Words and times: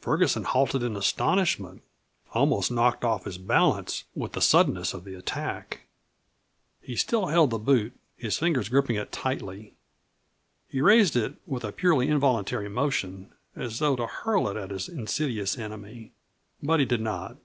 Ferguson 0.00 0.44
halted 0.44 0.82
in 0.82 0.96
astonishment, 0.96 1.82
almost 2.32 2.72
knocked 2.72 3.04
off 3.04 3.26
his 3.26 3.36
balance 3.36 4.04
with 4.14 4.32
the 4.32 4.40
suddenness 4.40 4.94
of 4.94 5.04
the 5.04 5.12
attack. 5.14 5.82
He 6.80 6.96
still 6.96 7.26
held 7.26 7.50
the 7.50 7.58
boot, 7.58 7.92
his 8.16 8.38
fingers 8.38 8.70
gripping 8.70 8.96
it 8.96 9.12
tightly. 9.12 9.74
He 10.70 10.80
raised 10.80 11.16
it, 11.16 11.34
with 11.44 11.64
a 11.64 11.72
purely 11.72 12.08
involuntary 12.08 12.66
motion, 12.70 13.34
as 13.54 13.78
though 13.78 13.96
to 13.96 14.06
hurl 14.06 14.48
it 14.48 14.56
at 14.56 14.70
his 14.70 14.88
insidious 14.88 15.58
enemy. 15.58 16.12
But 16.62 16.80
he 16.80 16.86
did 16.86 17.02
not. 17.02 17.36